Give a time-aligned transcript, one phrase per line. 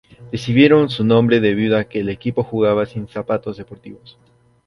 [0.31, 4.17] Recibieron su nombre debido a que el equipo jugaba sin zapatos deportivos.